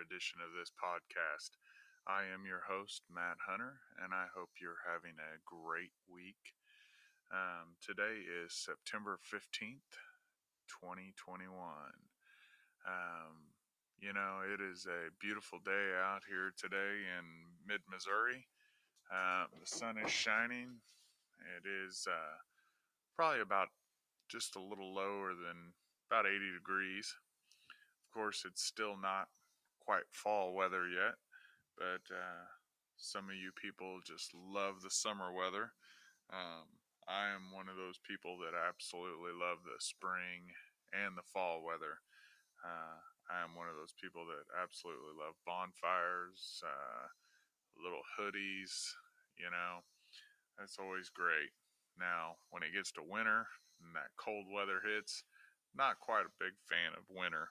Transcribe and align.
edition 0.00 0.40
of 0.40 0.56
this 0.56 0.72
podcast. 0.72 1.60
I 2.08 2.24
am 2.32 2.48
your 2.48 2.64
host, 2.64 3.04
Matt 3.12 3.36
Hunter, 3.44 3.84
and 4.00 4.16
I 4.16 4.32
hope 4.32 4.56
you're 4.56 4.88
having 4.88 5.20
a 5.20 5.44
great 5.44 5.92
week. 6.08 6.56
Um, 7.28 7.76
today 7.84 8.24
is 8.24 8.56
September 8.56 9.20
15th, 9.20 9.92
2021. 10.72 11.52
Um, 12.88 13.52
you 14.00 14.16
know, 14.16 14.40
it 14.40 14.64
is 14.64 14.88
a 14.88 15.12
beautiful 15.20 15.60
day 15.60 15.92
out 16.00 16.24
here 16.24 16.56
today 16.56 17.04
in 17.04 17.52
mid 17.68 17.84
Missouri. 17.84 18.48
Uh, 19.12 19.52
the 19.52 19.68
sun 19.68 20.00
is 20.00 20.10
shining. 20.10 20.80
It 21.60 21.68
is 21.68 22.08
uh, 22.08 22.40
probably 23.20 23.44
about 23.44 23.68
just 24.32 24.56
a 24.56 24.64
little 24.64 24.96
lower 24.96 25.36
than 25.36 25.76
about 26.08 26.24
80 26.24 26.40
degrees. 26.56 27.12
Of 28.08 28.16
course, 28.16 28.48
it's 28.48 28.64
still 28.64 28.96
not 28.96 29.28
quite 29.90 30.06
fall 30.14 30.54
weather 30.54 30.86
yet, 30.86 31.18
but 31.74 32.06
uh, 32.14 32.46
some 32.94 33.26
of 33.26 33.34
you 33.34 33.50
people 33.58 33.98
just 34.06 34.30
love 34.30 34.86
the 34.86 34.94
summer 34.94 35.34
weather. 35.34 35.74
Um, 36.30 36.78
I 37.10 37.34
am 37.34 37.50
one 37.50 37.66
of 37.66 37.74
those 37.74 37.98
people 38.06 38.38
that 38.46 38.54
absolutely 38.54 39.34
love 39.34 39.66
the 39.66 39.82
spring 39.82 40.54
and 40.94 41.18
the 41.18 41.26
fall 41.26 41.66
weather. 41.66 41.98
Uh, 42.62 43.02
I 43.34 43.42
am 43.42 43.58
one 43.58 43.66
of 43.66 43.74
those 43.74 43.90
people 43.98 44.30
that 44.30 44.46
absolutely 44.54 45.10
love 45.18 45.34
bonfires, 45.42 46.62
uh, 46.62 47.10
little 47.74 48.06
hoodies, 48.14 48.94
you 49.42 49.50
know, 49.50 49.82
that's 50.54 50.78
always 50.78 51.10
great. 51.10 51.50
Now, 51.98 52.38
when 52.54 52.62
it 52.62 52.70
gets 52.70 52.94
to 52.94 53.02
winter 53.02 53.42
and 53.82 53.90
that 53.98 54.14
cold 54.14 54.46
weather 54.54 54.78
hits, 54.86 55.26
not 55.74 55.98
quite 55.98 56.30
a 56.30 56.38
big 56.38 56.54
fan 56.70 56.94
of 56.94 57.10
winter. 57.10 57.50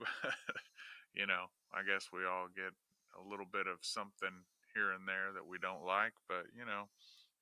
you 1.14 1.26
know, 1.26 1.50
I 1.70 1.86
guess 1.86 2.10
we 2.10 2.26
all 2.26 2.50
get 2.50 2.74
a 3.14 3.22
little 3.22 3.46
bit 3.46 3.70
of 3.70 3.82
something 3.86 4.44
here 4.74 4.90
and 4.90 5.06
there 5.06 5.30
that 5.30 5.46
we 5.46 5.62
don't 5.62 5.86
like, 5.86 6.18
but 6.26 6.50
you 6.50 6.66
know, 6.66 6.90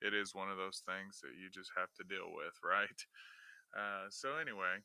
it 0.04 0.12
is 0.12 0.36
one 0.36 0.52
of 0.52 0.60
those 0.60 0.84
things 0.84 1.24
that 1.24 1.32
you 1.40 1.48
just 1.48 1.72
have 1.72 1.88
to 1.96 2.04
deal 2.04 2.28
with, 2.28 2.52
right? 2.64 3.00
Uh, 3.72 4.12
so 4.12 4.36
anyway, 4.36 4.84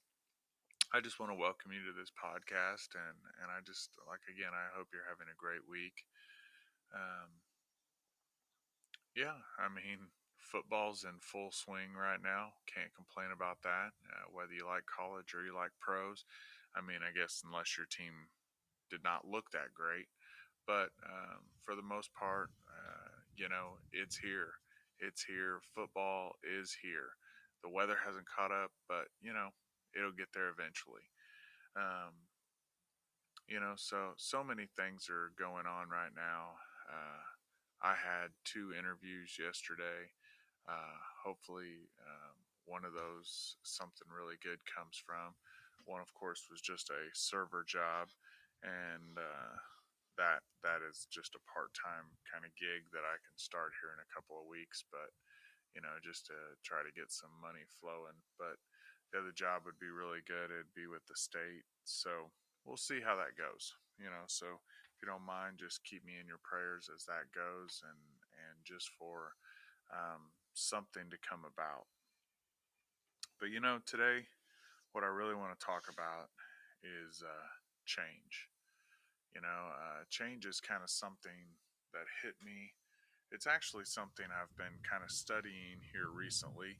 I 0.96 1.04
just 1.04 1.20
want 1.20 1.36
to 1.36 1.38
welcome 1.38 1.76
you 1.76 1.84
to 1.84 1.92
this 1.92 2.16
podcast, 2.16 2.96
and 2.96 3.20
and 3.44 3.52
I 3.52 3.60
just 3.68 3.92
like 4.08 4.24
again, 4.32 4.56
I 4.56 4.72
hope 4.72 4.88
you're 4.96 5.12
having 5.12 5.28
a 5.28 5.36
great 5.36 5.68
week. 5.68 6.08
Um, 6.96 7.44
yeah, 9.12 9.44
I 9.60 9.68
mean, 9.68 10.08
football's 10.40 11.04
in 11.04 11.20
full 11.20 11.52
swing 11.52 11.92
right 11.92 12.24
now. 12.24 12.56
Can't 12.72 12.96
complain 12.96 13.36
about 13.36 13.60
that. 13.68 13.92
Uh, 14.08 14.32
whether 14.32 14.56
you 14.56 14.64
like 14.64 14.88
college 14.88 15.36
or 15.36 15.44
you 15.44 15.52
like 15.52 15.76
pros, 15.84 16.24
I 16.72 16.80
mean, 16.80 17.04
I 17.04 17.12
guess 17.12 17.44
unless 17.44 17.76
your 17.76 17.90
team 17.92 18.32
did 18.90 19.04
not 19.04 19.28
look 19.28 19.52
that 19.52 19.74
great, 19.74 20.08
but 20.66 20.90
um, 21.06 21.48
for 21.64 21.76
the 21.76 21.86
most 21.86 22.10
part, 22.14 22.50
uh, 22.68 23.12
you 23.36 23.50
know, 23.50 23.78
it's 23.92 24.18
here. 24.18 24.54
It's 25.00 25.24
here. 25.24 25.60
Football 25.76 26.36
is 26.44 26.76
here. 26.82 27.16
The 27.64 27.70
weather 27.70 27.98
hasn't 28.04 28.26
caught 28.30 28.52
up, 28.52 28.72
but 28.88 29.08
you 29.22 29.34
know, 29.34 29.50
it'll 29.96 30.16
get 30.16 30.34
there 30.34 30.50
eventually. 30.50 31.06
Um, 31.76 32.14
you 33.48 33.60
know, 33.60 33.74
so 33.76 34.14
so 34.18 34.44
many 34.44 34.68
things 34.76 35.08
are 35.10 35.32
going 35.40 35.66
on 35.66 35.90
right 35.90 36.12
now. 36.16 36.60
Uh, 36.90 37.24
I 37.82 37.94
had 37.94 38.34
two 38.44 38.74
interviews 38.78 39.38
yesterday. 39.40 40.12
Uh, 40.68 41.00
hopefully, 41.24 41.88
um, 42.04 42.36
one 42.66 42.84
of 42.84 42.92
those 42.92 43.56
something 43.64 44.08
really 44.12 44.36
good 44.44 44.60
comes 44.68 45.00
from. 45.00 45.34
One, 45.86 46.02
of 46.02 46.14
course, 46.14 46.52
was 46.52 46.60
just 46.60 46.90
a 46.90 47.08
server 47.14 47.64
job, 47.66 48.12
and 48.66 49.18
uh, 49.18 49.56
that 50.18 50.42
that 50.66 50.82
is 50.82 51.06
just 51.14 51.38
a 51.38 51.48
part-time 51.50 52.10
kind 52.26 52.44
of 52.44 52.54
gig 52.58 52.90
that 52.92 53.06
I 53.06 53.18
can 53.22 53.38
start 53.38 53.78
here 53.78 53.94
in 53.94 54.02
a 54.02 54.14
couple 54.14 54.38
of 54.38 54.50
weeks. 54.50 54.84
But 54.90 55.14
you 55.78 55.82
know, 55.86 55.94
just 56.02 56.26
to 56.34 56.38
try 56.66 56.82
to 56.82 56.98
get 56.98 57.14
some 57.14 57.34
money 57.38 57.66
flowing. 57.78 58.18
But 58.42 58.58
the 59.14 59.22
other 59.22 59.36
job 59.36 59.64
would 59.64 59.80
be 59.80 59.94
really 59.94 60.26
good. 60.26 60.50
It'd 60.50 60.74
be 60.74 60.90
with 60.90 61.06
the 61.06 61.16
state. 61.16 61.64
So 61.86 62.34
we'll 62.66 62.82
see 62.82 63.00
how 63.00 63.16
that 63.22 63.38
goes. 63.38 63.78
You 64.02 64.10
know, 64.10 64.26
so 64.26 64.60
if 64.98 64.98
you 65.02 65.08
don't 65.08 65.26
mind, 65.26 65.62
just 65.62 65.86
keep 65.86 66.02
me 66.02 66.18
in 66.18 66.26
your 66.26 66.42
prayers 66.42 66.90
as 66.90 67.06
that 67.06 67.30
goes, 67.30 67.86
and 67.86 68.02
and 68.50 68.58
just 68.66 68.90
for 68.98 69.38
um, 69.94 70.34
something 70.54 71.10
to 71.10 71.18
come 71.22 71.46
about. 71.46 71.86
But 73.40 73.54
you 73.54 73.62
know, 73.62 73.80
today, 73.86 74.26
what 74.92 75.06
I 75.06 75.14
really 75.14 75.38
want 75.38 75.54
to 75.54 75.66
talk 75.66 75.86
about 75.94 76.34
is 76.82 77.22
uh, 77.22 77.50
change. 77.88 78.52
You 79.34 79.42
know, 79.42 79.72
uh, 79.72 80.04
change 80.10 80.46
is 80.46 80.60
kind 80.60 80.84
of 80.84 80.90
something 80.90 81.56
that 81.94 82.06
hit 82.22 82.36
me. 82.44 82.76
It's 83.32 83.48
actually 83.48 83.86
something 83.86 84.26
I've 84.28 84.56
been 84.56 84.80
kind 84.84 85.04
of 85.04 85.12
studying 85.12 85.80
here 85.92 86.12
recently 86.12 86.78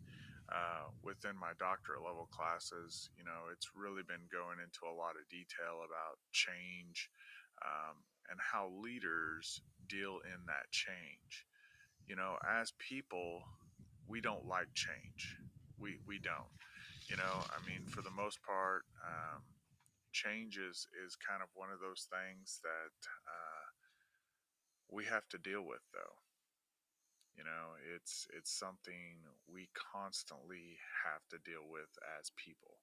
uh, 0.50 0.88
within 1.04 1.36
my 1.36 1.52
doctorate 1.60 2.04
level 2.04 2.28
classes, 2.32 3.10
you 3.18 3.24
know, 3.24 3.52
it's 3.52 3.72
really 3.76 4.04
been 4.08 4.24
going 4.32 4.64
into 4.64 4.88
a 4.88 4.96
lot 4.96 5.20
of 5.20 5.28
detail 5.28 5.84
about 5.84 6.24
change 6.32 7.10
um, 7.60 8.00
and 8.32 8.40
how 8.40 8.72
leaders 8.80 9.62
deal 9.90 10.20
in 10.24 10.40
that 10.48 10.72
change. 10.72 11.46
You 12.08 12.16
know, 12.16 12.40
as 12.48 12.72
people, 12.80 13.44
we 14.08 14.22
don't 14.22 14.48
like 14.48 14.72
change. 14.74 15.36
We, 15.78 16.00
we 16.08 16.20
don't. 16.20 16.56
You 17.10 17.18
know, 17.18 17.44
I 17.52 17.60
mean, 17.68 17.84
for 17.88 18.02
the 18.02 18.12
most 18.12 18.40
part, 18.44 18.84
um, 19.04 19.44
change 20.18 20.58
is, 20.58 20.90
is 21.06 21.14
kind 21.14 21.46
of 21.46 21.54
one 21.54 21.70
of 21.70 21.78
those 21.78 22.10
things 22.10 22.58
that 22.66 22.98
uh, 23.30 23.66
we 24.90 25.06
have 25.06 25.30
to 25.30 25.38
deal 25.38 25.62
with, 25.62 25.86
though. 25.94 26.18
You 27.38 27.46
know, 27.46 27.78
it's 27.94 28.26
it's 28.34 28.50
something 28.50 29.22
we 29.46 29.70
constantly 29.78 30.82
have 31.06 31.22
to 31.30 31.38
deal 31.46 31.62
with 31.70 31.94
as 32.18 32.34
people. 32.34 32.82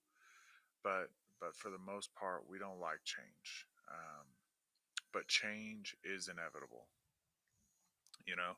But 0.87 1.11
but 1.41 1.56
for 1.59 1.71
the 1.71 1.83
most 1.83 2.15
part, 2.15 2.47
we 2.49 2.59
don't 2.59 2.78
like 2.78 3.03
change. 3.03 3.67
Um, 3.91 4.31
but 5.12 5.27
change 5.27 5.97
is 6.05 6.28
inevitable. 6.28 6.87
You 8.27 8.37
know, 8.37 8.55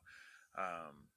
um, 0.57 1.09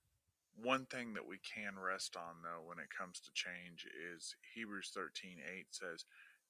one 0.56 0.86
thing 0.86 1.14
that 1.14 1.26
we 1.26 1.38
can 1.40 1.78
rest 1.78 2.16
on 2.16 2.42
though 2.42 2.64
when 2.66 2.78
it 2.78 2.92
comes 2.92 3.20
to 3.20 3.30
change 3.32 3.86
is 3.86 4.34
Hebrews 4.54 4.92
13 4.94 5.38
8 5.44 5.66
says, 5.70 6.04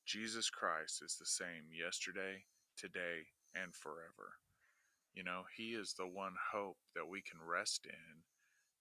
Jesus 0.07 0.51
Christ 0.51 1.03
is 1.05 1.17
the 1.17 1.27
same 1.27 1.71
yesterday, 1.71 2.45
today, 2.77 3.31
and 3.55 3.75
forever. 3.75 4.39
You 5.15 5.25
know, 5.25 5.45
He 5.57 5.75
is 5.75 5.95
the 5.95 6.07
one 6.07 6.35
hope 6.53 6.79
that 6.95 7.09
we 7.09 7.23
can 7.23 7.41
rest 7.43 7.87
in 7.87 8.27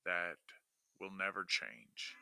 that 0.05 0.39
will 0.99 1.11
never 1.11 1.45
change. 1.45 2.15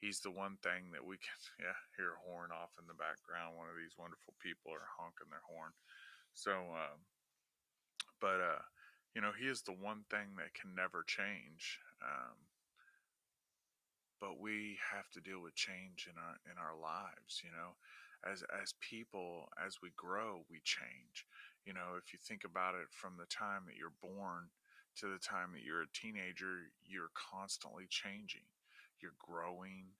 He's 0.00 0.20
the 0.20 0.30
one 0.30 0.58
thing 0.62 0.92
that 0.92 1.04
we 1.04 1.16
can, 1.16 1.38
yeah, 1.60 1.78
hear 1.96 2.20
horn 2.22 2.50
off 2.52 2.76
in 2.78 2.86
the 2.86 2.98
background. 2.98 3.56
One 3.56 3.68
of 3.68 3.78
these 3.78 3.96
wonderful 3.98 4.34
people 4.42 4.72
are 4.72 4.94
honking 4.98 5.30
their 5.30 5.46
horn. 5.46 5.72
So, 6.34 6.52
uh, 6.74 6.96
but, 8.20 8.40
uh, 8.40 8.64
you 9.14 9.20
know, 9.20 9.32
He 9.32 9.48
is 9.48 9.62
the 9.62 9.76
one 9.76 10.04
thing 10.10 10.36
that 10.36 10.54
can 10.54 10.74
never 10.74 11.02
change. 11.02 11.80
Um, 12.04 12.36
but 14.20 14.40
we 14.40 14.78
have 14.92 15.08
to 15.12 15.20
deal 15.20 15.42
with 15.42 15.54
change 15.54 16.08
in 16.08 16.16
our 16.16 16.36
in 16.48 16.56
our 16.56 16.72
lives 16.72 17.44
you 17.44 17.50
know 17.52 17.76
as 18.24 18.42
as 18.62 18.74
people 18.80 19.48
as 19.64 19.78
we 19.82 19.90
grow 19.96 20.44
we 20.50 20.60
change 20.64 21.26
you 21.66 21.74
know, 21.74 21.98
if 21.98 22.12
you 22.12 22.18
think 22.22 22.44
about 22.44 22.76
it 22.76 22.86
from 22.94 23.18
the 23.18 23.26
time 23.26 23.66
that 23.66 23.74
you're 23.74 23.90
born 24.00 24.50
to 25.02 25.06
the 25.10 25.18
time 25.18 25.50
that 25.52 25.62
you're 25.66 25.82
a 25.82 25.92
teenager, 25.92 26.70
you're 26.86 27.10
constantly 27.12 27.86
changing. 27.90 28.46
You're 29.02 29.18
growing, 29.18 29.98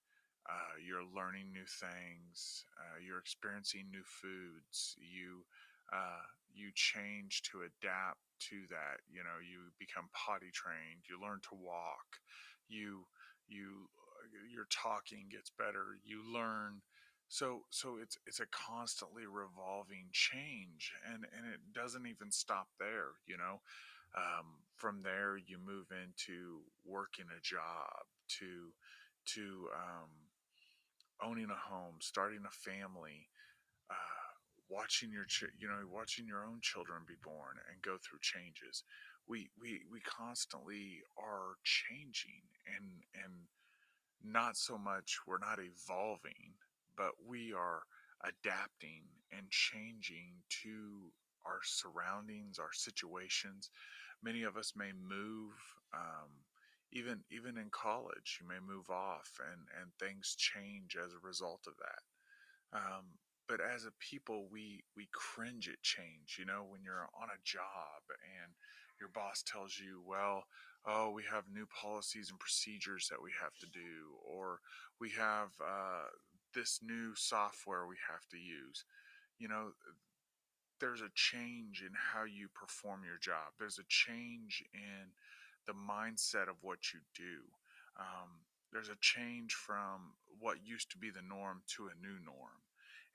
uh, 0.48 0.78
you're 0.78 1.04
learning 1.04 1.52
new 1.52 1.66
things, 1.66 2.64
uh, 2.78 3.02
you're 3.04 3.18
experiencing 3.18 3.90
new 3.90 4.04
foods. 4.06 4.94
You 4.96 5.44
uh, 5.92 6.22
you 6.54 6.70
change 6.74 7.42
to 7.50 7.62
adapt 7.66 8.22
to 8.50 8.62
that. 8.70 9.02
You 9.10 9.22
know, 9.22 9.38
you 9.42 9.70
become 9.78 10.08
potty 10.14 10.50
trained. 10.54 11.04
You 11.10 11.20
learn 11.20 11.40
to 11.50 11.54
walk. 11.58 12.22
You 12.68 13.06
you 13.48 13.90
your 14.52 14.66
talking 14.70 15.28
gets 15.30 15.50
better. 15.50 15.98
You 16.04 16.22
learn 16.32 16.82
so 17.28 17.62
so 17.70 17.96
it's 18.00 18.18
it's 18.26 18.40
a 18.40 18.46
constantly 18.52 19.26
revolving 19.26 20.06
change 20.12 20.92
and 21.12 21.24
and 21.36 21.46
it 21.52 21.60
doesn't 21.74 22.06
even 22.06 22.30
stop 22.30 22.68
there 22.78 23.18
you 23.26 23.36
know? 23.36 23.60
Um, 24.16 24.64
from 24.76 25.02
there 25.02 25.36
you 25.36 25.58
move 25.58 25.86
into 25.92 26.62
working 26.84 27.26
a 27.36 27.40
job 27.42 28.06
to 28.40 28.72
to 29.34 29.68
um, 29.74 30.10
owning 31.22 31.48
a 31.50 31.54
home 31.72 31.96
starting 32.00 32.40
a 32.46 32.50
family 32.52 33.28
uh, 33.90 34.28
watching 34.68 35.12
your 35.12 35.24
ch- 35.26 35.52
you 35.58 35.68
know 35.68 35.80
watching 35.92 36.26
your 36.26 36.44
own 36.44 36.60
children 36.62 37.02
be 37.06 37.14
born 37.22 37.56
and 37.70 37.82
go 37.82 37.96
through 37.98 38.20
changes. 38.22 38.84
We 39.28 39.50
we 39.60 39.82
we 39.90 40.00
constantly 40.02 41.02
are 41.18 41.56
changing 41.64 42.44
and 42.76 43.02
and 43.24 43.34
not 44.24 44.56
so 44.56 44.78
much 44.78 45.18
we're 45.26 45.38
not 45.38 45.58
evolving 45.60 46.54
but 46.96 47.12
we 47.26 47.52
are 47.52 47.82
adapting 48.24 49.04
and 49.36 49.50
changing 49.50 50.42
to 50.62 51.12
our 51.44 51.60
surroundings, 51.62 52.58
our 52.58 52.72
situations. 52.72 53.70
Many 54.22 54.42
of 54.42 54.56
us 54.56 54.72
may 54.76 54.92
move. 54.92 55.52
Um, 55.94 56.44
even 56.92 57.20
even 57.30 57.58
in 57.58 57.68
college, 57.70 58.38
you 58.40 58.48
may 58.48 58.60
move 58.60 58.90
off, 58.90 59.38
and 59.52 59.66
and 59.80 59.90
things 59.98 60.36
change 60.38 60.96
as 60.96 61.12
a 61.12 61.26
result 61.26 61.66
of 61.66 61.74
that. 61.78 62.78
Um, 62.78 63.18
but 63.48 63.60
as 63.60 63.84
a 63.84 63.92
people, 64.00 64.48
we 64.50 64.82
we 64.96 65.08
cringe 65.12 65.68
at 65.68 65.82
change. 65.82 66.36
You 66.38 66.46
know, 66.46 66.64
when 66.68 66.82
you're 66.82 67.08
on 67.20 67.28
a 67.28 67.44
job 67.44 68.02
and 68.42 68.52
your 68.98 69.10
boss 69.10 69.42
tells 69.42 69.78
you, 69.78 70.02
well, 70.06 70.44
oh, 70.86 71.10
we 71.10 71.22
have 71.30 71.44
new 71.52 71.66
policies 71.66 72.30
and 72.30 72.38
procedures 72.38 73.08
that 73.10 73.22
we 73.22 73.30
have 73.42 73.54
to 73.60 73.66
do, 73.66 74.16
or 74.24 74.60
we 75.00 75.10
have 75.10 75.50
uh, 75.60 76.08
this 76.56 76.80
new 76.82 77.14
software 77.14 77.86
we 77.86 78.00
have 78.08 78.26
to 78.32 78.38
use. 78.38 78.84
You 79.38 79.48
know, 79.48 79.76
there's 80.80 81.02
a 81.02 81.12
change 81.14 81.84
in 81.84 81.92
how 81.92 82.24
you 82.24 82.48
perform 82.48 83.04
your 83.04 83.20
job. 83.20 83.52
There's 83.60 83.78
a 83.78 83.88
change 83.88 84.64
in 84.72 85.12
the 85.68 85.76
mindset 85.76 86.48
of 86.48 86.56
what 86.62 86.96
you 86.96 87.00
do. 87.14 87.44
Um, 88.00 88.48
there's 88.72 88.88
a 88.88 89.00
change 89.00 89.52
from 89.52 90.16
what 90.40 90.64
used 90.64 90.90
to 90.92 90.98
be 90.98 91.10
the 91.10 91.24
norm 91.24 91.62
to 91.76 91.88
a 91.88 92.00
new 92.00 92.16
norm, 92.24 92.64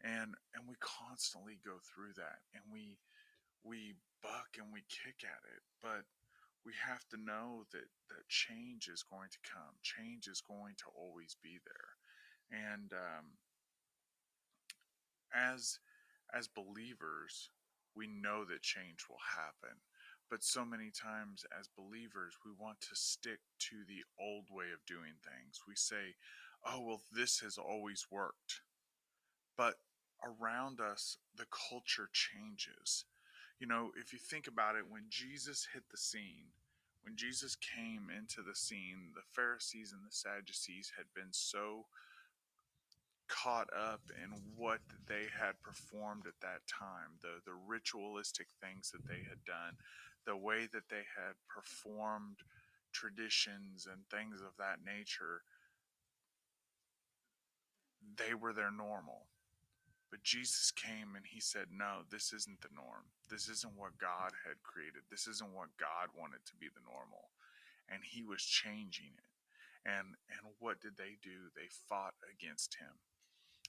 and 0.01 0.33
and 0.53 0.63
we 0.69 0.75
constantly 0.79 1.57
go 1.65 1.77
through 1.81 2.13
that, 2.17 2.45
and 2.53 2.63
we 2.71 2.97
we 3.63 3.93
buck 4.23 4.57
and 4.57 4.73
we 4.73 4.81
kick 4.89 5.21
at 5.25 5.43
it, 5.49 5.61
but 5.81 6.05
we 6.65 6.73
have 6.77 7.05
to 7.09 7.17
know 7.17 7.65
that 7.73 7.89
that 8.09 8.29
change 8.29 8.87
is 8.87 9.03
going 9.03 9.29
to 9.29 9.41
come. 9.45 9.73
Change 9.81 10.27
is 10.27 10.41
going 10.41 10.77
to 10.77 10.89
always 10.93 11.35
be 11.41 11.57
there, 11.65 11.90
and 12.51 12.91
um, 12.93 13.25
as 15.33 15.79
as 16.33 16.47
believers, 16.47 17.49
we 17.95 18.07
know 18.07 18.45
that 18.45 18.61
change 18.61 19.05
will 19.09 19.23
happen. 19.35 19.77
But 20.29 20.43
so 20.43 20.63
many 20.63 20.91
times 20.91 21.43
as 21.59 21.67
believers, 21.67 22.37
we 22.45 22.51
want 22.57 22.79
to 22.81 22.95
stick 22.95 23.39
to 23.67 23.75
the 23.85 24.03
old 24.17 24.45
way 24.49 24.71
of 24.73 24.85
doing 24.87 25.19
things. 25.19 25.59
We 25.67 25.75
say, 25.75 26.15
oh, 26.65 26.79
well, 26.81 27.01
this 27.11 27.39
has 27.39 27.57
always 27.57 28.07
worked. 28.09 28.61
But 29.57 29.75
around 30.23 30.79
us, 30.79 31.17
the 31.35 31.47
culture 31.51 32.07
changes. 32.13 33.03
You 33.59 33.67
know, 33.67 33.91
if 33.99 34.13
you 34.13 34.19
think 34.19 34.47
about 34.47 34.77
it, 34.77 34.89
when 34.89 35.03
Jesus 35.09 35.67
hit 35.73 35.83
the 35.91 35.97
scene, 35.97 36.55
when 37.03 37.17
Jesus 37.17 37.57
came 37.57 38.07
into 38.09 38.41
the 38.41 38.55
scene, 38.55 39.11
the 39.13 39.27
Pharisees 39.35 39.91
and 39.91 40.01
the 40.01 40.15
Sadducees 40.15 40.93
had 40.95 41.07
been 41.13 41.31
so 41.33 41.87
caught 43.31 43.69
up 43.71 44.01
in 44.11 44.35
what 44.57 44.83
they 45.07 45.31
had 45.31 45.55
performed 45.63 46.27
at 46.27 46.39
that 46.41 46.67
time, 46.67 47.15
the, 47.21 47.39
the 47.45 47.55
ritualistic 47.55 48.47
things 48.59 48.91
that 48.91 49.07
they 49.07 49.23
had 49.23 49.39
done, 49.47 49.79
the 50.27 50.35
way 50.35 50.67
that 50.73 50.91
they 50.91 51.07
had 51.15 51.39
performed 51.47 52.43
traditions 52.91 53.87
and 53.87 54.03
things 54.11 54.41
of 54.41 54.51
that 54.59 54.83
nature, 54.83 55.47
they 58.19 58.35
were 58.35 58.51
their 58.51 58.71
normal. 58.71 59.31
But 60.11 60.27
Jesus 60.27 60.71
came 60.75 61.15
and 61.15 61.23
he 61.23 61.39
said, 61.39 61.71
No, 61.71 62.03
this 62.11 62.33
isn't 62.33 62.59
the 62.59 62.75
norm. 62.75 63.07
This 63.31 63.47
isn't 63.47 63.79
what 63.79 63.97
God 63.97 64.35
had 64.43 64.59
created. 64.59 65.07
This 65.09 65.25
isn't 65.25 65.55
what 65.55 65.79
God 65.79 66.11
wanted 66.19 66.43
to 66.51 66.55
be 66.59 66.67
the 66.67 66.83
normal. 66.83 67.31
And 67.87 68.03
he 68.03 68.21
was 68.21 68.43
changing 68.43 69.15
it. 69.15 69.31
And 69.87 70.19
and 70.27 70.51
what 70.59 70.83
did 70.83 70.99
they 70.99 71.15
do? 71.23 71.47
They 71.55 71.71
fought 71.87 72.13
against 72.27 72.75
him. 72.75 72.99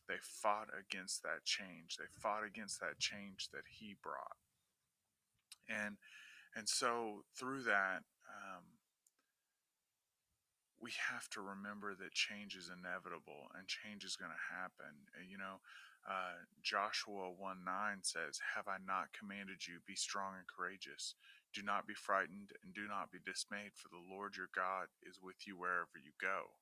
They 0.08 0.20
fought 0.20 0.68
against 0.74 1.22
that 1.22 1.44
change. 1.44 1.96
They 1.96 2.10
fought 2.10 2.44
against 2.44 2.80
that 2.80 2.98
change 2.98 3.48
that 3.52 3.64
he 3.68 3.94
brought. 4.02 4.38
And 5.68 5.96
and 6.54 6.68
so 6.68 7.24
through 7.34 7.62
that, 7.62 8.04
um, 8.28 8.64
we 10.82 10.92
have 11.10 11.30
to 11.30 11.40
remember 11.40 11.94
that 11.94 12.12
change 12.12 12.56
is 12.58 12.68
inevitable 12.68 13.48
and 13.56 13.70
change 13.70 14.04
is 14.04 14.18
going 14.18 14.34
to 14.34 14.50
happen. 14.52 15.06
You 15.22 15.38
know, 15.38 15.62
uh, 16.02 16.42
Joshua 16.60 17.30
1 17.30 17.62
9 17.64 18.02
says, 18.02 18.42
Have 18.58 18.66
I 18.66 18.82
not 18.82 19.14
commanded 19.14 19.64
you, 19.66 19.78
be 19.86 19.94
strong 19.94 20.34
and 20.34 20.46
courageous? 20.50 21.14
Do 21.54 21.62
not 21.62 21.86
be 21.86 21.94
frightened 21.94 22.50
and 22.64 22.74
do 22.74 22.88
not 22.88 23.12
be 23.14 23.22
dismayed, 23.24 23.78
for 23.78 23.88
the 23.88 24.02
Lord 24.02 24.36
your 24.36 24.50
God 24.50 24.90
is 25.06 25.22
with 25.22 25.46
you 25.46 25.54
wherever 25.56 25.94
you 25.94 26.12
go. 26.18 26.58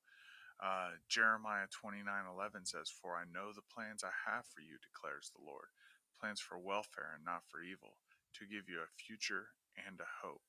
Uh, 0.61 1.01
Jeremiah 1.09 1.67
29 1.73 2.05
11 2.05 2.67
says, 2.67 2.93
For 2.93 3.17
I 3.17 3.25
know 3.25 3.53
the 3.53 3.65
plans 3.65 4.05
I 4.05 4.13
have 4.29 4.45
for 4.45 4.61
you, 4.61 4.77
declares 4.77 5.33
the 5.33 5.45
Lord 5.45 5.73
plans 6.21 6.41
for 6.41 6.59
welfare 6.59 7.17
and 7.17 7.25
not 7.25 7.49
for 7.49 7.63
evil, 7.63 7.97
to 8.35 8.45
give 8.45 8.69
you 8.69 8.79
a 8.85 8.93
future 9.01 9.57
and 9.75 9.99
a 9.99 10.27
hope. 10.27 10.43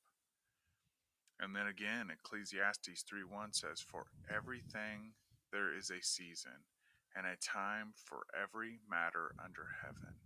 And 1.40 1.56
then 1.56 1.66
again, 1.66 2.12
Ecclesiastes 2.12 3.02
3 3.08 3.24
1 3.24 3.52
says, 3.52 3.80
For 3.80 4.06
everything 4.28 5.16
there 5.50 5.74
is 5.74 5.90
a 5.90 6.02
season 6.02 6.68
and 7.16 7.26
a 7.26 7.36
time 7.36 7.92
for 7.96 8.24
every 8.40 8.80
matter 8.88 9.34
under 9.42 9.66
heaven. 9.82 10.20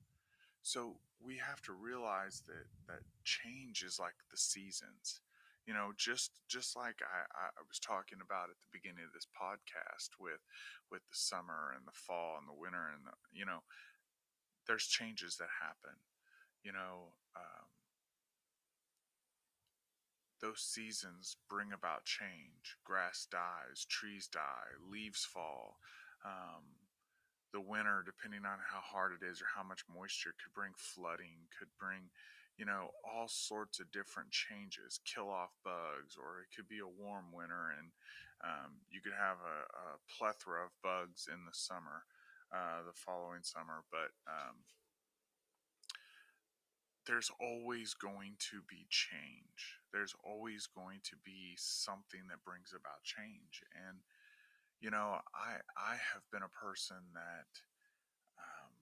So 0.63 0.97
we 1.21 1.37
have 1.39 1.63
to 1.63 1.73
realize 1.73 2.43
that, 2.47 2.67
that 2.89 3.03
change 3.25 3.83
is 3.83 3.99
like 3.99 4.17
the 4.31 4.37
seasons. 4.37 5.21
You 5.67 5.75
know, 5.75 5.91
just 5.99 6.31
just 6.49 6.77
like 6.77 7.03
I, 7.03 7.27
I 7.35 7.63
was 7.67 7.81
talking 7.83 8.23
about 8.23 8.55
at 8.55 8.59
the 8.63 8.71
beginning 8.71 9.03
of 9.03 9.13
this 9.13 9.27
podcast 9.27 10.15
with 10.21 10.39
with 10.91 11.03
the 11.11 11.19
summer 11.19 11.75
and 11.75 11.83
the 11.87 11.93
fall 11.97 12.39
and 12.39 12.47
the 12.47 12.55
winter 12.55 12.87
and 12.95 13.03
the 13.03 13.15
you 13.35 13.45
know, 13.45 13.67
there's 14.67 14.87
changes 14.87 15.37
that 15.37 15.49
happen. 15.63 15.99
You 16.63 16.73
know, 16.73 17.15
um, 17.37 17.67
those 20.41 20.61
seasons 20.61 21.37
bring 21.49 21.73
about 21.73 22.05
change. 22.05 22.77
Grass 22.85 23.27
dies, 23.31 23.87
trees 23.89 24.29
die, 24.29 24.77
leaves 24.91 25.25
fall. 25.25 25.79
Um, 26.25 26.77
the 27.53 27.61
winter, 27.61 28.03
depending 28.05 28.45
on 28.45 28.59
how 28.61 28.81
hard 28.81 29.13
it 29.13 29.25
is 29.25 29.41
or 29.41 29.47
how 29.55 29.63
much 29.63 29.85
moisture, 29.89 30.35
could 30.43 30.53
bring 30.55 30.73
flooding, 30.77 31.49
could 31.59 31.71
bring, 31.79 32.11
you 32.57 32.65
know, 32.65 32.89
all 33.05 33.29
sorts 33.29 33.81
of 33.81 33.93
different 33.93 34.31
changes, 34.31 35.01
kill 35.05 35.29
off 35.29 35.53
bugs, 35.63 36.17
or 36.17 36.41
it 36.41 36.49
could 36.55 36.69
be 36.69 36.81
a 36.81 36.89
warm 36.89 37.33
winter 37.33 37.73
and 37.77 37.93
um, 38.45 38.85
you 38.91 39.01
could 39.01 39.17
have 39.17 39.41
a, 39.41 39.59
a, 39.73 39.87
plethora 40.13 40.65
of 40.65 40.77
bugs 40.83 41.25
in 41.25 41.49
the 41.49 41.57
summer, 41.57 42.05
uh, 42.53 42.85
the 42.85 42.93
following 42.93 43.41
summer. 43.41 43.81
But 43.91 44.13
um, 44.29 44.61
there's 47.07 47.31
always 47.41 47.95
going 47.95 48.37
to 48.51 48.61
be 48.69 48.85
change. 48.91 49.81
There's 49.93 50.15
always 50.23 50.67
going 50.67 51.01
to 51.05 51.17
be 51.25 51.57
something 51.57 52.29
that 52.29 52.45
brings 52.45 52.75
about 52.77 53.05
change. 53.05 53.65
And 53.73 53.99
you 54.81 54.91
know, 54.91 55.17
I 55.33 55.65
I 55.79 55.97
have 56.13 56.29
been 56.31 56.45
a 56.45 56.53
person 56.53 57.01
that 57.15 57.49
um, 58.37 58.73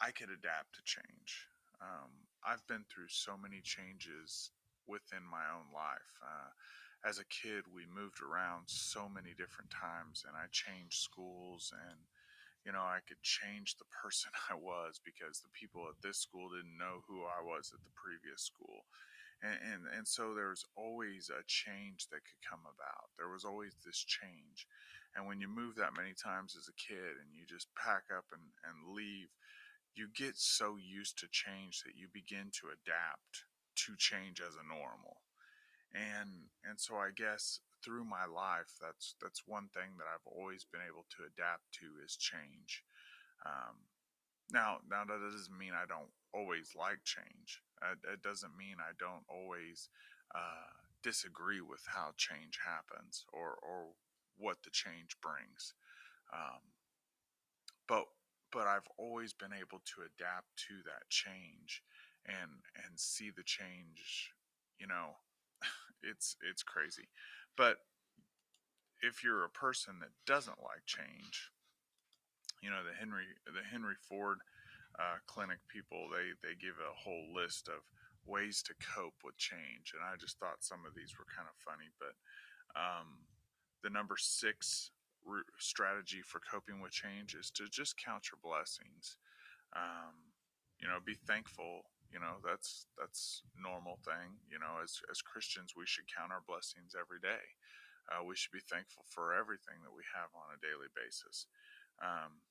I 0.00 0.12
could 0.12 0.30
adapt 0.30 0.74
to 0.76 0.82
change. 0.84 1.51
Um, 1.82 2.10
I've 2.46 2.66
been 2.66 2.84
through 2.86 3.10
so 3.10 3.34
many 3.36 3.60
changes 3.62 4.50
within 4.86 5.26
my 5.26 5.42
own 5.50 5.70
life. 5.74 6.14
Uh, 6.22 6.54
as 7.02 7.18
a 7.18 7.26
kid, 7.26 7.66
we 7.66 7.82
moved 7.90 8.22
around 8.22 8.70
so 8.70 9.08
many 9.10 9.34
different 9.34 9.70
times, 9.74 10.22
and 10.26 10.38
I 10.38 10.46
changed 10.54 11.02
schools, 11.02 11.74
and 11.74 11.98
you 12.62 12.70
know, 12.70 12.86
I 12.86 13.02
could 13.02 13.18
change 13.26 13.74
the 13.74 13.90
person 13.90 14.30
I 14.50 14.54
was 14.54 15.02
because 15.02 15.42
the 15.42 15.50
people 15.50 15.82
at 15.90 15.98
this 16.02 16.18
school 16.22 16.50
didn't 16.54 16.78
know 16.78 17.02
who 17.10 17.26
I 17.26 17.42
was 17.42 17.74
at 17.74 17.82
the 17.82 17.94
previous 17.98 18.42
school 18.46 18.86
and, 19.42 19.58
and 19.60 19.82
and 19.98 20.06
so 20.06 20.32
there 20.32 20.50
was 20.54 20.64
always 20.76 21.30
a 21.30 21.42
change 21.46 22.08
that 22.08 22.22
could 22.22 22.42
come 22.46 22.62
about 22.62 23.10
there 23.18 23.28
was 23.28 23.44
always 23.44 23.74
this 23.84 23.98
change 23.98 24.66
and 25.14 25.26
when 25.26 25.40
you 25.40 25.48
move 25.50 25.74
that 25.76 25.98
many 25.98 26.14
times 26.14 26.56
as 26.56 26.70
a 26.70 26.80
kid 26.80 27.18
and 27.20 27.34
you 27.34 27.44
just 27.44 27.68
pack 27.74 28.08
up 28.14 28.24
and, 28.32 28.46
and 28.64 28.96
leave 28.96 29.28
you 29.94 30.08
get 30.14 30.36
so 30.36 30.76
used 30.76 31.18
to 31.18 31.28
change 31.30 31.82
that 31.84 31.96
you 31.96 32.08
begin 32.12 32.50
to 32.52 32.68
adapt 32.72 33.44
to 33.74 33.94
change 33.96 34.40
as 34.40 34.54
a 34.54 34.68
normal. 34.68 35.22
And 35.92 36.48
and 36.64 36.80
so 36.80 36.96
i 36.96 37.10
guess 37.14 37.60
through 37.84 38.04
my 38.04 38.24
life 38.24 38.72
that's 38.80 39.14
that's 39.20 39.42
one 39.46 39.68
thing 39.74 39.98
that 39.98 40.08
i've 40.08 40.24
always 40.24 40.64
been 40.64 40.80
able 40.80 41.04
to 41.16 41.28
adapt 41.28 41.68
to 41.80 42.00
is 42.04 42.16
change. 42.16 42.84
Um, 43.44 43.84
now 44.50 44.78
now 44.88 45.04
that 45.04 45.20
doesn't 45.20 45.58
mean 45.58 45.72
i 45.76 45.84
don't 45.84 46.12
always 46.34 46.72
like 46.76 47.04
change. 47.04 47.60
It 48.12 48.22
doesn't 48.22 48.56
mean 48.56 48.76
I 48.80 48.92
don't 48.98 49.24
always 49.28 49.88
uh, 50.34 50.72
disagree 51.02 51.60
with 51.60 51.82
how 51.86 52.12
change 52.16 52.58
happens 52.64 53.24
or 53.32 53.58
or 53.62 53.92
what 54.36 54.58
the 54.64 54.70
change 54.70 55.16
brings. 55.20 55.74
Um, 56.32 56.60
but 57.86 58.06
but 58.52 58.66
I've 58.66 58.88
always 58.98 59.32
been 59.32 59.52
able 59.52 59.80
to 59.84 60.02
adapt 60.02 60.56
to 60.68 60.74
that 60.84 61.08
change 61.08 61.82
and 62.26 62.62
and 62.86 62.98
see 62.98 63.30
the 63.34 63.42
change. 63.42 64.32
You 64.78 64.86
know, 64.86 65.16
it's 66.02 66.36
it's 66.48 66.62
crazy. 66.62 67.08
But 67.56 67.78
if 69.00 69.24
you're 69.24 69.44
a 69.44 69.50
person 69.50 69.94
that 70.00 70.14
doesn't 70.26 70.62
like 70.62 70.86
change, 70.86 71.50
you 72.62 72.70
know 72.70 72.84
the 72.84 72.94
Henry 72.94 73.24
the 73.46 73.64
Henry 73.70 73.96
Ford 74.08 74.38
uh, 74.98 75.18
clinic 75.26 75.58
people, 75.68 76.08
they, 76.12 76.36
they 76.44 76.54
give 76.54 76.76
a 76.76 76.92
whole 76.92 77.32
list 77.32 77.68
of 77.68 77.80
ways 78.26 78.62
to 78.62 78.74
cope 78.76 79.16
with 79.24 79.36
change. 79.36 79.96
And 79.96 80.02
I 80.04 80.16
just 80.20 80.38
thought 80.38 80.60
some 80.60 80.84
of 80.86 80.94
these 80.94 81.16
were 81.16 81.28
kind 81.28 81.48
of 81.48 81.56
funny. 81.56 81.88
But 81.96 82.14
um, 82.76 83.24
the 83.82 83.90
number 83.90 84.16
six 84.18 84.90
strategy 85.58 86.20
for 86.24 86.40
coping 86.40 86.80
with 86.80 86.92
change 86.92 87.34
is 87.34 87.50
to 87.50 87.68
just 87.70 87.96
count 87.96 88.28
your 88.30 88.40
blessings. 88.42 89.16
Um, 89.74 90.34
you 90.80 90.88
know, 90.88 90.98
be 91.04 91.14
thankful. 91.14 91.86
You 92.10 92.20
know, 92.20 92.42
that's 92.44 92.86
that's 92.98 93.42
normal 93.56 93.96
thing. 94.04 94.36
You 94.50 94.58
know, 94.58 94.82
as 94.82 95.00
as 95.08 95.24
Christians, 95.24 95.72
we 95.72 95.86
should 95.86 96.10
count 96.10 96.34
our 96.34 96.44
blessings 96.44 96.92
every 96.98 97.22
day. 97.22 97.56
Uh, 98.10 98.26
we 98.26 98.34
should 98.34 98.52
be 98.52 98.66
thankful 98.66 99.06
for 99.08 99.32
everything 99.32 99.78
that 99.86 99.94
we 99.94 100.02
have 100.10 100.34
on 100.34 100.50
a 100.52 100.60
daily 100.60 100.90
basis. 100.90 101.46
Um, 102.02 102.42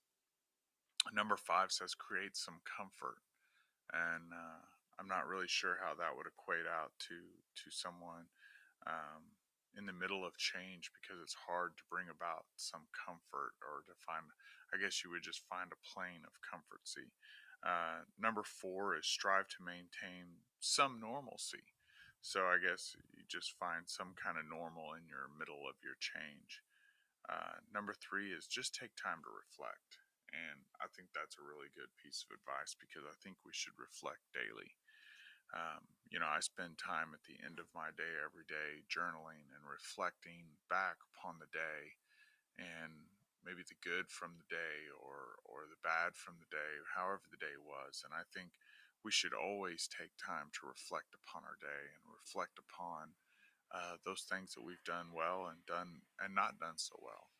number 1.11 1.35
five 1.35 1.75
says 1.75 1.93
create 1.93 2.39
some 2.39 2.63
comfort, 2.63 3.19
and 3.91 4.31
uh, 4.31 4.63
I'm 4.97 5.11
not 5.11 5.27
really 5.27 5.51
sure 5.51 5.77
how 5.83 5.93
that 5.99 6.15
would 6.15 6.25
equate 6.25 6.65
out 6.65 6.95
to 7.11 7.17
to 7.19 7.67
someone 7.69 8.31
um, 8.87 9.35
in 9.77 9.87
the 9.87 9.95
middle 9.95 10.25
of 10.27 10.35
change 10.37 10.91
because 10.91 11.21
it's 11.23 11.47
hard 11.47 11.77
to 11.77 11.89
bring 11.89 12.11
about 12.11 12.47
some 12.59 12.91
comfort 12.91 13.55
or 13.63 13.83
to 13.87 13.95
find. 14.03 14.27
I 14.71 14.79
guess 14.79 15.03
you 15.03 15.11
would 15.11 15.23
just 15.23 15.47
find 15.47 15.71
a 15.71 15.83
plane 15.83 16.23
of 16.23 16.39
comfort. 16.43 16.83
See, 16.87 17.11
uh, 17.63 18.07
number 18.17 18.43
four 18.43 18.95
is 18.97 19.05
strive 19.05 19.47
to 19.55 19.63
maintain 19.67 20.43
some 20.59 20.99
normalcy. 20.99 21.71
So 22.21 22.45
I 22.45 22.61
guess 22.61 22.93
you 23.13 23.25
just 23.25 23.57
find 23.57 23.89
some 23.89 24.13
kind 24.13 24.37
of 24.37 24.45
normal 24.45 24.93
in 24.93 25.09
your 25.09 25.25
middle 25.27 25.65
of 25.65 25.81
your 25.81 25.97
change. 25.97 26.61
Uh, 27.25 27.61
number 27.73 27.93
three 27.97 28.33
is 28.33 28.45
just 28.45 28.77
take 28.77 28.93
time 28.93 29.25
to 29.25 29.31
reflect. 29.31 30.01
And 30.31 30.63
I 30.79 30.87
think 30.93 31.11
that's 31.11 31.35
a 31.35 31.43
really 31.43 31.67
good 31.75 31.91
piece 31.99 32.23
of 32.23 32.31
advice 32.31 32.77
because 32.77 33.03
I 33.03 33.15
think 33.19 33.41
we 33.43 33.51
should 33.51 33.75
reflect 33.75 34.23
daily. 34.31 34.77
Um, 35.51 35.83
you 36.11 36.19
know, 36.19 36.27
I 36.27 36.43
spend 36.43 36.75
time 36.75 37.15
at 37.15 37.23
the 37.23 37.39
end 37.39 37.55
of 37.57 37.71
my 37.71 37.95
day 37.95 38.19
every 38.19 38.43
day 38.43 38.83
journaling 38.91 39.47
and 39.55 39.63
reflecting 39.63 40.59
back 40.67 40.99
upon 41.15 41.39
the 41.39 41.47
day 41.55 41.95
and 42.59 42.91
maybe 43.47 43.63
the 43.63 43.79
good 43.79 44.11
from 44.11 44.35
the 44.37 44.47
day 44.51 44.91
or 44.99 45.39
or 45.47 45.65
the 45.71 45.79
bad 45.79 46.19
from 46.19 46.35
the 46.43 46.51
day, 46.51 46.83
however 46.91 47.23
the 47.31 47.39
day 47.39 47.55
was. 47.55 48.03
And 48.03 48.11
I 48.11 48.27
think 48.35 48.51
we 49.07 49.11
should 49.11 49.33
always 49.33 49.87
take 49.87 50.13
time 50.19 50.51
to 50.59 50.69
reflect 50.69 51.15
upon 51.15 51.47
our 51.47 51.57
day 51.63 51.83
and 51.95 52.11
reflect 52.11 52.59
upon 52.59 53.15
uh, 53.71 53.95
those 54.03 54.27
things 54.27 54.53
that 54.53 54.63
we've 54.67 54.83
done 54.83 55.15
well 55.15 55.47
and 55.47 55.63
done 55.65 56.03
and 56.19 56.35
not 56.35 56.59
done 56.59 56.75
so 56.75 56.99
well. 56.99 57.31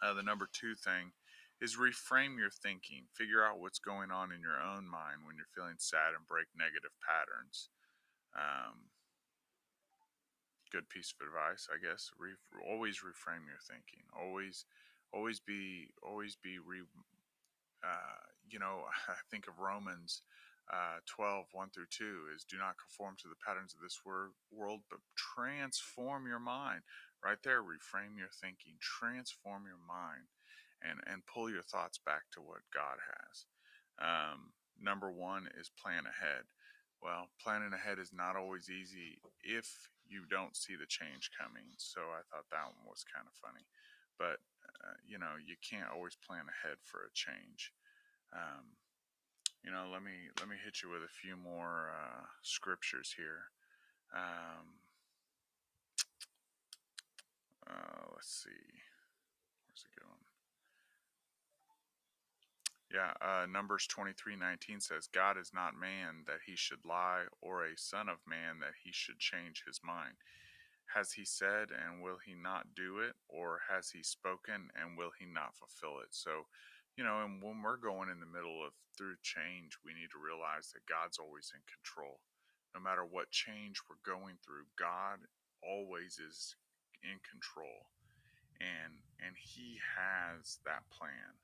Uh, 0.00 0.14
the 0.14 0.22
number 0.22 0.48
two 0.52 0.74
thing 0.74 1.12
is 1.60 1.76
reframe 1.76 2.36
your 2.38 2.50
thinking. 2.50 3.08
Figure 3.12 3.44
out 3.44 3.60
what's 3.60 3.78
going 3.78 4.10
on 4.10 4.32
in 4.32 4.40
your 4.40 4.60
own 4.60 4.88
mind 4.88 5.24
when 5.24 5.36
you're 5.36 5.52
feeling 5.54 5.78
sad 5.78 6.12
and 6.16 6.26
break 6.26 6.46
negative 6.52 6.92
patterns. 7.00 7.68
Um, 8.36 8.92
good 10.70 10.88
piece 10.88 11.14
of 11.16 11.26
advice, 11.26 11.68
I 11.72 11.80
guess. 11.80 12.10
Re- 12.18 12.36
always 12.68 13.00
reframe 13.00 13.48
your 13.48 13.62
thinking. 13.64 14.04
Always, 14.12 14.66
always 15.12 15.40
be, 15.40 15.88
always 16.02 16.36
be 16.36 16.58
re. 16.58 16.82
Uh, 17.84 18.20
you 18.48 18.58
know, 18.58 18.84
I 19.08 19.20
think 19.30 19.48
of 19.48 19.58
Romans 19.58 20.22
uh, 20.72 20.98
12, 21.06 21.46
1 21.52 21.70
through 21.70 21.90
2 21.90 22.34
is 22.34 22.44
do 22.44 22.58
not 22.58 22.74
conform 22.74 23.14
to 23.22 23.28
the 23.28 23.38
patterns 23.38 23.74
of 23.74 23.80
this 23.80 24.00
wor- 24.04 24.34
world, 24.50 24.80
but 24.90 24.98
transform 25.14 26.26
your 26.26 26.42
mind. 26.42 26.82
Right 27.24 27.38
there, 27.42 27.62
reframe 27.62 28.18
your 28.18 28.34
thinking, 28.34 28.74
transform 28.82 29.64
your 29.64 29.80
mind, 29.86 30.26
and, 30.82 31.00
and 31.06 31.26
pull 31.26 31.50
your 31.50 31.62
thoughts 31.62 31.98
back 31.98 32.28
to 32.32 32.40
what 32.40 32.66
God 32.72 32.98
has. 33.00 33.46
Um, 34.00 34.52
number 34.80 35.10
one 35.10 35.48
is 35.58 35.70
plan 35.70 36.04
ahead. 36.04 36.44
Well, 37.02 37.28
planning 37.42 37.72
ahead 37.72 37.98
is 37.98 38.12
not 38.12 38.36
always 38.36 38.68
easy 38.68 39.20
if 39.44 39.88
you 40.08 40.22
don't 40.28 40.56
see 40.56 40.76
the 40.76 40.88
change 40.88 41.30
coming. 41.36 41.76
So 41.76 42.00
I 42.00 42.24
thought 42.28 42.48
that 42.50 42.72
one 42.72 42.88
was 42.88 43.04
kind 43.04 43.26
of 43.28 43.36
funny. 43.36 43.66
But, 44.18 44.40
uh, 44.64 44.96
you 45.06 45.18
know, 45.18 45.36
you 45.36 45.56
can't 45.60 45.92
always 45.92 46.16
plan 46.16 46.48
ahead 46.48 46.80
for 46.82 47.04
a 47.04 47.12
change. 47.12 47.72
Um, 48.32 48.76
you 49.66 49.72
know, 49.72 49.90
let 49.92 50.02
me 50.02 50.30
let 50.38 50.48
me 50.48 50.54
hit 50.64 50.82
you 50.82 50.90
with 50.90 51.02
a 51.02 51.10
few 51.10 51.36
more 51.36 51.90
uh, 51.90 52.24
scriptures 52.42 53.14
here. 53.16 53.50
Um, 54.14 54.78
uh, 57.66 58.06
let's 58.14 58.30
see, 58.30 58.62
where's 59.66 59.82
it 59.84 60.00
going? 60.00 60.15
Yeah, 62.92 63.12
uh, 63.20 63.46
Numbers 63.46 63.86
twenty 63.86 64.12
three 64.12 64.36
nineteen 64.36 64.80
says, 64.80 65.08
God 65.10 65.36
is 65.36 65.50
not 65.52 65.74
man 65.74 66.22
that 66.26 66.46
he 66.46 66.54
should 66.54 66.84
lie, 66.84 67.24
or 67.42 67.66
a 67.66 67.76
son 67.76 68.08
of 68.08 68.22
man 68.26 68.60
that 68.60 68.78
he 68.84 68.92
should 68.92 69.18
change 69.18 69.64
his 69.66 69.80
mind. 69.82 70.14
Has 70.94 71.10
he 71.10 71.24
said, 71.24 71.74
and 71.74 71.98
will 71.98 72.22
he 72.22 72.38
not 72.38 72.78
do 72.78 73.02
it? 73.02 73.18
Or 73.28 73.58
has 73.68 73.90
he 73.90 74.06
spoken, 74.06 74.70
and 74.78 74.96
will 74.96 75.10
he 75.18 75.26
not 75.26 75.58
fulfill 75.58 75.98
it? 75.98 76.14
So, 76.14 76.46
you 76.94 77.02
know, 77.02 77.26
and 77.26 77.42
when 77.42 77.60
we're 77.60 77.76
going 77.76 78.06
in 78.08 78.22
the 78.22 78.30
middle 78.30 78.62
of 78.62 78.70
through 78.96 79.18
change, 79.26 79.76
we 79.84 79.90
need 79.92 80.14
to 80.14 80.22
realize 80.22 80.70
that 80.72 80.86
God's 80.86 81.18
always 81.18 81.50
in 81.50 81.60
control. 81.66 82.22
No 82.70 82.80
matter 82.80 83.02
what 83.02 83.34
change 83.34 83.82
we're 83.90 84.00
going 84.06 84.38
through, 84.46 84.70
God 84.78 85.26
always 85.58 86.22
is 86.22 86.54
in 87.02 87.18
control. 87.26 87.90
And 88.62 89.02
and 89.18 89.34
he 89.34 89.82
has 89.98 90.62
that 90.64 90.86
plan 90.88 91.34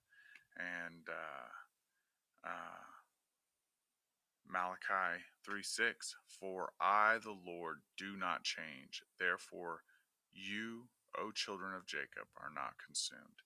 and 0.57 1.09
uh, 1.09 2.49
uh, 2.49 2.83
Malachi 4.49 5.23
3 5.45 5.63
6, 5.63 6.17
For 6.27 6.71
I, 6.81 7.19
the 7.23 7.37
Lord, 7.47 7.79
do 7.97 8.17
not 8.17 8.45
change. 8.45 9.03
Therefore, 9.19 9.83
you, 10.33 10.89
O 11.19 11.31
children 11.31 11.75
of 11.75 11.87
Jacob, 11.87 12.29
are 12.37 12.53
not 12.55 12.75
consumed. 12.85 13.43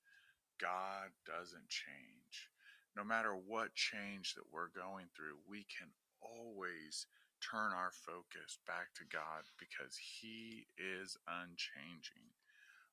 God 0.61 1.11
doesn't 1.27 1.69
change. 1.69 2.51
No 2.97 3.05
matter 3.05 3.35
what 3.35 3.75
change 3.75 4.35
that 4.35 4.51
we're 4.53 4.73
going 4.75 5.07
through, 5.15 5.37
we 5.49 5.67
can 5.69 5.89
always 6.23 7.07
turn 7.41 7.73
our 7.73 7.93
focus 7.93 8.59
back 8.67 8.89
to 8.97 9.05
God 9.13 9.45
because 9.59 9.97
He 9.97 10.67
is 10.79 11.17
unchanging. 11.29 12.33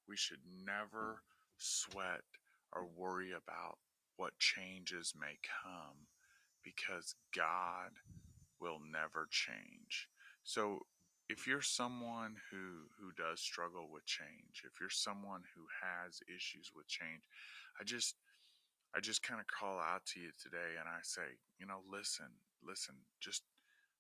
We 0.07 0.17
should 0.17 0.43
never 0.65 1.23
sweat 1.57 2.27
or 2.73 2.85
worry 2.97 3.31
about 3.31 3.77
what 4.17 4.37
changes 4.39 5.13
may 5.19 5.37
come 5.63 6.07
because 6.63 7.15
God 7.35 7.91
will 8.59 8.79
never 8.79 9.27
change. 9.29 10.07
So 10.43 10.85
if 11.29 11.47
you're 11.47 11.61
someone 11.61 12.35
who 12.51 12.89
who 12.99 13.11
does 13.15 13.39
struggle 13.39 13.87
with 13.91 14.05
change, 14.05 14.63
if 14.65 14.79
you're 14.79 14.89
someone 14.89 15.43
who 15.55 15.65
has 15.81 16.19
issues 16.27 16.71
with 16.75 16.87
change, 16.87 17.21
I 17.79 17.83
just 17.83 18.15
I 18.95 18.99
just 18.99 19.23
kind 19.23 19.39
of 19.41 19.47
call 19.47 19.79
out 19.79 20.05
to 20.13 20.19
you 20.19 20.29
today 20.41 20.77
and 20.79 20.87
I 20.87 20.99
say, 21.01 21.39
you 21.59 21.65
know, 21.65 21.81
listen, 21.89 22.29
listen, 22.63 22.95
just 23.19 23.43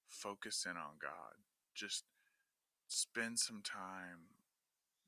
focus 0.07 0.65
in 0.69 0.77
on 0.77 1.01
God. 1.01 1.41
Just 1.73 2.03
spend 2.87 3.39
some 3.39 3.63
time 3.63 4.29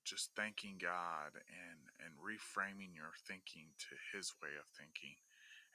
just 0.05 0.31
thanking 0.37 0.77
God 0.77 1.35
and, 1.35 1.81
and 1.99 2.13
reframing 2.21 2.93
your 2.93 3.17
thinking 3.25 3.73
to 3.89 3.93
His 4.13 4.31
way 4.37 4.53
of 4.55 4.69
thinking. 4.77 5.17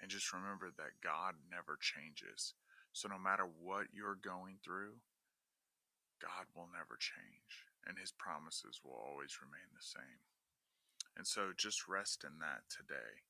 And 0.00 0.08
just 0.08 0.32
remember 0.32 0.72
that 0.78 1.04
God 1.04 1.36
never 1.50 1.76
changes. 1.76 2.54
So 2.94 3.10
no 3.10 3.18
matter 3.18 3.44
what 3.44 3.92
you're 3.92 4.16
going 4.16 4.62
through, 4.64 5.02
God 6.22 6.48
will 6.56 6.70
never 6.72 6.96
change 6.96 7.68
and 7.86 7.98
His 7.98 8.12
promises 8.12 8.80
will 8.84 8.96
always 8.96 9.40
remain 9.40 9.68
the 9.72 9.84
same. 9.84 10.22
And 11.16 11.26
so 11.26 11.52
just 11.56 11.88
rest 11.88 12.24
in 12.24 12.38
that 12.40 12.64
today. 12.70 13.26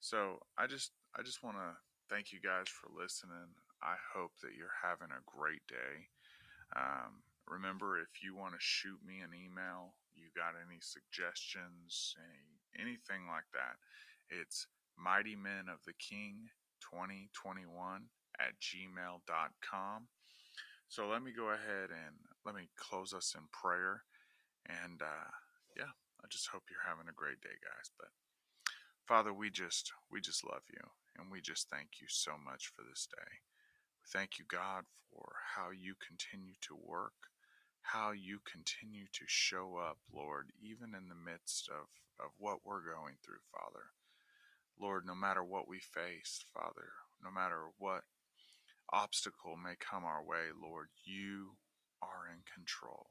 So 0.00 0.42
I 0.58 0.66
just 0.66 0.92
I 1.14 1.22
just 1.22 1.42
want 1.42 1.56
to 1.56 1.78
thank 2.10 2.32
you 2.32 2.40
guys 2.42 2.66
for 2.66 2.90
listening. 2.90 3.54
I 3.82 3.94
hope 4.14 4.32
that 4.42 4.56
you're 4.56 4.82
having 4.82 5.10
a 5.10 5.26
great 5.26 5.62
day. 5.68 6.10
Um, 6.74 7.22
remember, 7.46 7.98
if 7.98 8.22
you 8.22 8.34
want 8.34 8.54
to 8.54 8.60
shoot 8.60 8.98
me 9.06 9.20
an 9.20 9.34
email, 9.34 9.94
you 10.14 10.28
got 10.36 10.58
any 10.58 10.80
suggestions, 10.80 12.14
any 12.18 12.52
anything 12.78 13.28
like 13.28 13.48
that, 13.52 13.76
it's 14.28 14.66
mighty 14.96 15.36
men 15.36 15.68
of 15.68 15.84
the 15.84 15.96
king 15.98 16.48
2021 16.80 17.68
at 18.40 18.56
gmail.com. 18.60 20.08
So 20.88 21.08
let 21.08 21.22
me 21.22 21.32
go 21.32 21.48
ahead 21.52 21.88
and 21.88 22.16
let 22.44 22.54
me 22.54 22.68
close 22.76 23.12
us 23.12 23.34
in 23.36 23.44
prayer. 23.52 24.04
And 24.68 25.00
uh, 25.00 25.30
yeah, 25.76 25.92
I 26.20 26.26
just 26.30 26.48
hope 26.48 26.64
you're 26.68 26.88
having 26.88 27.08
a 27.08 27.16
great 27.16 27.40
day, 27.40 27.56
guys. 27.64 27.88
But 27.98 28.08
Father, 29.06 29.32
we 29.32 29.50
just 29.50 29.92
we 30.10 30.20
just 30.20 30.44
love 30.44 30.64
you 30.68 30.84
and 31.18 31.30
we 31.30 31.40
just 31.40 31.68
thank 31.68 32.00
you 32.00 32.06
so 32.08 32.32
much 32.38 32.72
for 32.74 32.82
this 32.88 33.08
day. 33.08 33.32
Thank 34.12 34.38
you, 34.38 34.44
God, 34.48 34.84
for 35.10 35.32
how 35.56 35.70
you 35.70 35.94
continue 36.00 36.54
to 36.68 36.76
work 36.76 37.31
how 37.82 38.12
you 38.12 38.38
continue 38.50 39.06
to 39.12 39.24
show 39.26 39.76
up, 39.76 39.98
Lord, 40.14 40.48
even 40.62 40.94
in 40.94 41.08
the 41.08 41.30
midst 41.30 41.68
of, 41.68 41.88
of 42.24 42.30
what 42.38 42.64
we're 42.64 42.80
going 42.80 43.14
through, 43.24 43.42
Father. 43.52 43.86
Lord, 44.80 45.04
no 45.06 45.14
matter 45.14 45.44
what 45.44 45.68
we 45.68 45.78
face, 45.78 46.44
Father, 46.54 46.90
no 47.22 47.30
matter 47.30 47.66
what 47.78 48.02
obstacle 48.92 49.56
may 49.56 49.74
come 49.78 50.04
our 50.04 50.22
way, 50.22 50.50
Lord, 50.60 50.88
you 51.04 51.56
are 52.00 52.28
in 52.32 52.40
control. 52.52 53.06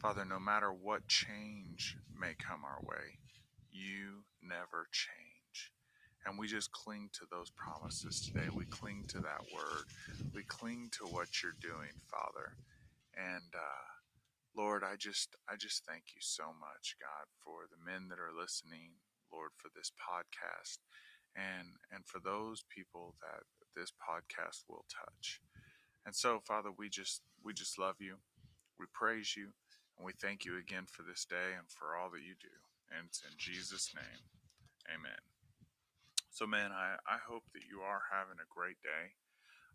Father, 0.00 0.24
no 0.24 0.38
matter 0.38 0.72
what 0.72 1.08
change 1.08 1.96
may 2.18 2.34
come 2.38 2.62
our 2.64 2.80
way, 2.82 3.18
you 3.70 4.24
never 4.42 4.86
change. 4.92 5.72
And 6.26 6.38
we 6.38 6.46
just 6.46 6.72
cling 6.72 7.10
to 7.14 7.20
those 7.30 7.50
promises 7.50 8.20
today. 8.20 8.48
We 8.52 8.64
cling 8.66 9.04
to 9.08 9.18
that 9.18 9.42
word. 9.54 9.84
We 10.34 10.42
cling 10.44 10.90
to 10.98 11.06
what 11.06 11.42
you're 11.42 11.56
doing, 11.60 11.92
Father. 12.10 12.56
And 13.16 13.52
uh, 13.54 13.88
Lord, 14.56 14.82
I 14.84 14.96
just 14.96 15.36
I 15.48 15.56
just 15.56 15.84
thank 15.86 16.14
you 16.14 16.20
so 16.20 16.50
much, 16.58 16.96
God, 17.00 17.26
for 17.44 17.66
the 17.70 17.78
men 17.78 18.08
that 18.08 18.18
are 18.18 18.34
listening, 18.34 18.98
Lord, 19.32 19.50
for 19.56 19.68
this 19.74 19.92
podcast, 19.94 20.78
and 21.36 21.78
and 21.92 22.06
for 22.06 22.20
those 22.20 22.64
people 22.68 23.14
that 23.20 23.44
this 23.76 23.92
podcast 23.92 24.64
will 24.68 24.84
touch. 24.90 25.40
And 26.06 26.14
so, 26.14 26.40
Father, 26.44 26.70
we 26.76 26.88
just 26.88 27.22
we 27.44 27.52
just 27.52 27.78
love 27.78 27.96
you. 28.00 28.16
We 28.78 28.86
praise 28.92 29.36
you, 29.36 29.50
and 29.96 30.06
we 30.06 30.12
thank 30.12 30.44
you 30.44 30.58
again 30.58 30.86
for 30.86 31.02
this 31.02 31.24
day 31.24 31.54
and 31.56 31.68
for 31.68 31.96
all 31.96 32.10
that 32.10 32.22
you 32.22 32.34
do. 32.40 32.54
And 32.90 33.06
it's 33.08 33.22
in 33.22 33.36
Jesus' 33.36 33.92
name. 33.94 34.24
Amen. 34.88 35.20
So, 36.30 36.46
man, 36.46 36.70
I, 36.72 36.96
I 37.04 37.18
hope 37.18 37.44
that 37.52 37.66
you 37.68 37.80
are 37.80 38.02
having 38.14 38.38
a 38.38 38.48
great 38.48 38.80
day. 38.80 39.18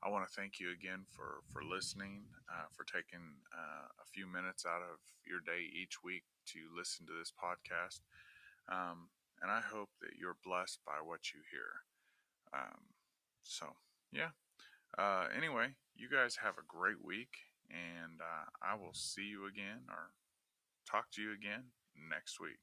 I 0.04 0.10
want 0.10 0.28
to 0.28 0.36
thank 0.36 0.60
you 0.60 0.72
again 0.72 1.06
for, 1.08 1.40
for 1.54 1.64
listening, 1.64 2.26
uh, 2.52 2.68
for 2.76 2.84
taking 2.84 3.40
uh, 3.56 3.88
a 4.04 4.06
few 4.12 4.28
minutes 4.28 4.66
out 4.68 4.82
of 4.84 5.00
your 5.26 5.40
day 5.40 5.64
each 5.72 6.04
week 6.04 6.24
to 6.48 6.60
listen 6.76 7.06
to 7.08 7.14
this 7.18 7.32
podcast. 7.32 8.02
Um, 8.68 9.08
and 9.42 9.50
I 9.50 9.62
hope 9.62 9.90
that 10.02 10.20
you're 10.20 10.36
blessed 10.44 10.80
by 10.86 11.00
what 11.04 11.32
you 11.32 11.40
hear. 11.50 11.88
Um, 12.54 12.92
so, 13.44 13.68
yeah. 14.12 14.36
Uh, 14.98 15.28
anyway, 15.36 15.76
you 15.96 16.10
guys 16.10 16.38
have 16.44 16.56
a 16.60 16.68
great 16.68 17.04
week, 17.04 17.40
and 17.70 18.20
uh, 18.20 18.52
I 18.62 18.76
will 18.76 18.94
see 18.94 19.24
you 19.24 19.48
again 19.48 19.88
or 19.90 20.12
talk 20.90 21.12
to 21.12 21.22
you 21.22 21.32
again 21.34 21.72
next 21.96 22.40
week. 22.40 22.60